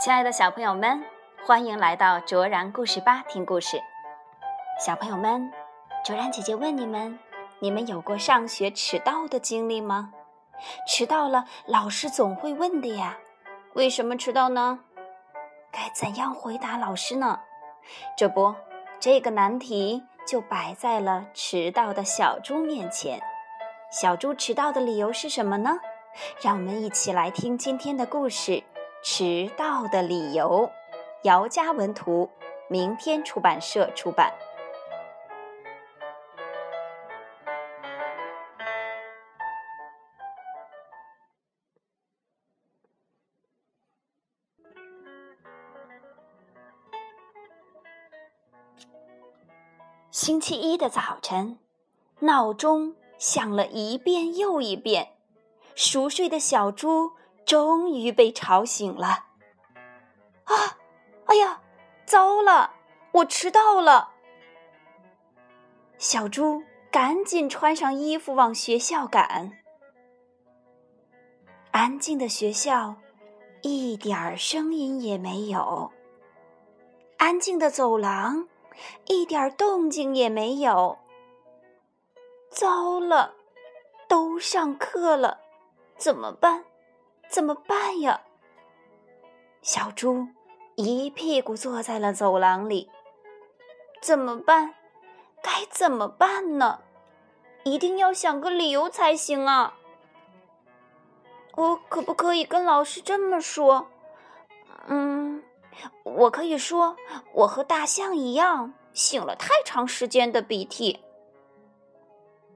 [0.00, 1.04] 亲爱的小朋友们，
[1.44, 3.78] 欢迎来到卓然故事吧听故事。
[4.82, 5.52] 小朋友们，
[6.02, 7.18] 卓然姐姐问你们：
[7.58, 10.10] 你们有过上学迟到的经历吗？
[10.88, 13.18] 迟到了，老师总会问的呀。
[13.74, 14.80] 为什么迟到呢？
[15.70, 17.38] 该怎样回答老师呢？
[18.16, 18.54] 这不，
[18.98, 23.20] 这个难题就摆在了迟到的小猪面前。
[23.92, 25.78] 小猪迟到的理由是什么呢？
[26.40, 28.64] 让我们一起来听今天的故事。
[29.02, 30.70] 迟到的理由，
[31.22, 32.28] 姚嘉文图，
[32.68, 34.32] 明天出版社出版。
[50.10, 51.58] 星期一的早晨，
[52.18, 55.14] 闹钟响了一遍又一遍，
[55.74, 57.12] 熟睡的小猪。
[57.44, 59.26] 终于被吵醒了！
[60.44, 60.78] 啊，
[61.26, 61.60] 哎呀，
[62.06, 62.74] 糟了，
[63.12, 64.10] 我迟到了！
[65.98, 69.58] 小猪赶紧穿上衣服往学校赶。
[71.72, 72.96] 安静的学校，
[73.62, 75.90] 一点儿声音也没有；
[77.18, 78.48] 安静的走廊，
[79.06, 80.98] 一点动静也没有。
[82.48, 83.34] 糟了，
[84.08, 85.40] 都上课了，
[85.96, 86.64] 怎么办？
[87.30, 88.20] 怎么办呀？
[89.62, 90.26] 小猪
[90.74, 92.90] 一屁股坐在了走廊里。
[94.02, 94.74] 怎么办？
[95.40, 96.80] 该怎么办呢？
[97.62, 99.74] 一定要想个理由才行啊！
[101.54, 103.86] 我可不可以跟老师这么说？
[104.88, 105.42] 嗯，
[106.02, 106.96] 我可以说
[107.32, 111.00] 我和大象一样，擤了太长时间的鼻涕。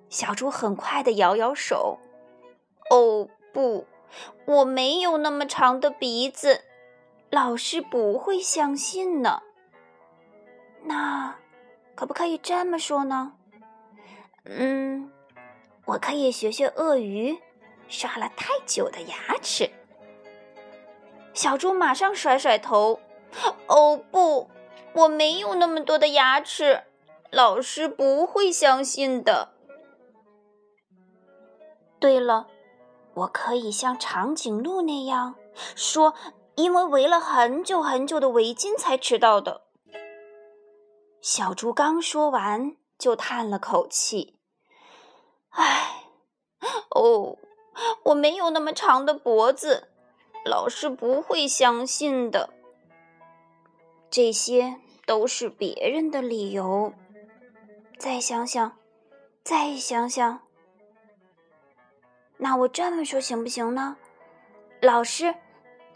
[0.08, 1.98] 小猪很快的摇摇手。
[2.90, 3.86] 哦，不。
[4.46, 6.62] 我没有那么长的鼻子，
[7.30, 9.42] 老师不会相信呢。
[10.82, 11.36] 那
[11.94, 13.32] 可不可以这么说呢？
[14.44, 15.10] 嗯，
[15.86, 17.38] 我可以学学鳄鱼，
[17.88, 19.70] 刷了太久的牙齿。
[21.32, 23.00] 小猪马上甩甩头
[23.66, 24.50] ：“哦不，
[24.92, 26.84] 我没有那么多的牙齿，
[27.30, 29.54] 老师不会相信的。”
[31.98, 32.46] 对了。
[33.14, 35.36] 我可以像长颈鹿那样
[35.76, 36.14] 说，
[36.56, 39.62] 因为围了很久很久的围巾才迟到的。
[41.20, 44.36] 小猪刚说完，就叹了口气
[45.50, 46.04] ：“唉，
[46.90, 47.38] 哦，
[48.04, 49.88] 我没有那么长的脖子，
[50.44, 52.50] 老师不会相信的。
[54.10, 56.92] 这些都是别人的理由。
[57.98, 58.76] 再想想，
[59.42, 60.40] 再想想。”
[62.44, 63.96] 那我这么说行不行呢？
[64.82, 65.34] 老师，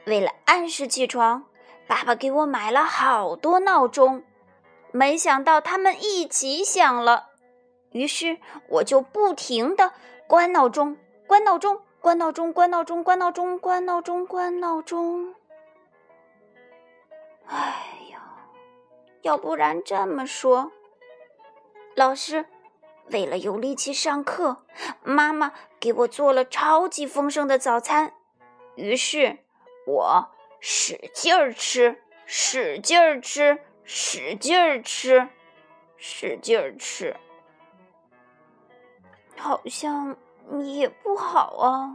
[0.07, 1.45] 为了按时起床，
[1.87, 4.25] 爸爸给我买了好多闹钟，
[4.91, 7.27] 没想到他们一起响了，
[7.91, 9.93] 于是我就不停的
[10.27, 15.35] 关闹钟、关闹钟、关闹钟、关闹钟、关闹钟、关闹钟、关闹钟。
[17.45, 18.23] 哎呀，
[19.21, 20.73] 要不然这么说，
[21.95, 22.47] 老师。
[23.11, 24.65] 为了有力气上课，
[25.03, 28.13] 妈妈给我做了超级丰盛的早餐，
[28.75, 29.39] 于是
[29.87, 30.29] 我
[30.61, 35.29] 使劲儿吃，使劲儿吃，使劲儿吃，
[35.97, 37.17] 使劲儿吃，
[39.37, 40.17] 好像
[40.63, 41.95] 也不好啊。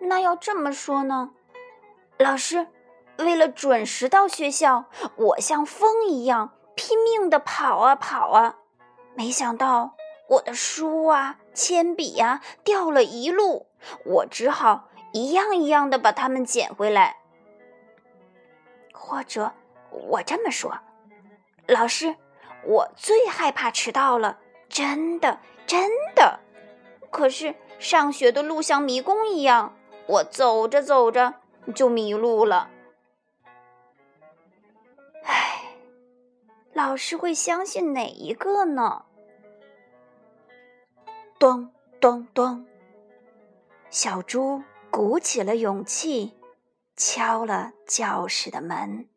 [0.00, 1.30] 那要这么说呢？
[2.18, 2.66] 老师，
[3.16, 4.84] 为了准时到学校，
[5.16, 8.56] 我像风一样拼命的跑啊跑啊，
[9.14, 9.94] 没想到。
[10.30, 13.66] 我的书啊，铅笔呀，掉了一路，
[14.04, 17.16] 我只好一样一样的把它们捡回来。
[18.92, 19.52] 或者
[19.90, 20.78] 我这么说，
[21.66, 22.14] 老师，
[22.62, 26.38] 我最害怕迟到了，真的，真的。
[27.10, 29.74] 可是上学的路像迷宫一样，
[30.06, 31.34] 我走着走着
[31.74, 32.70] 就迷路了。
[35.24, 35.74] 唉，
[36.72, 39.06] 老师会相信哪一个呢？
[41.40, 41.72] 咚
[42.02, 42.66] 咚咚！
[43.88, 46.38] 小猪鼓起了勇气，
[46.96, 49.08] 敲了教室的门。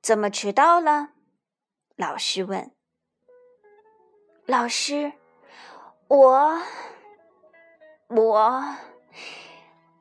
[0.00, 1.08] 怎么迟到了？
[1.96, 2.70] 老师问。
[4.46, 5.14] 老师，
[6.06, 6.62] 我
[8.06, 8.64] 我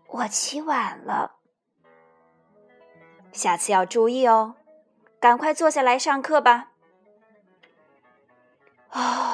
[0.10, 1.38] 我起晚了。
[3.32, 4.54] 下次要注意哦，
[5.20, 6.74] 赶快坐下来上课吧。
[8.90, 9.33] 啊。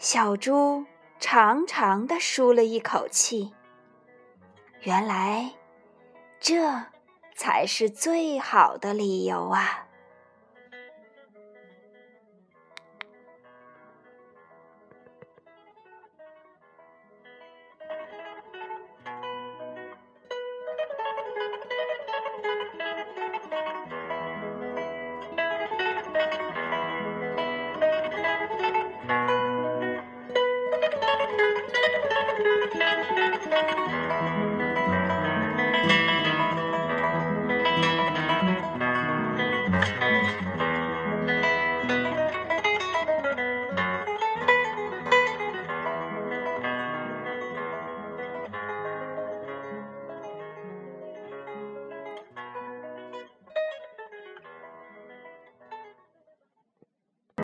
[0.00, 0.86] 小猪
[1.18, 3.52] 长长的舒了一口气。
[4.80, 5.52] 原来，
[6.40, 6.86] 这
[7.36, 9.86] 才是最好的理由啊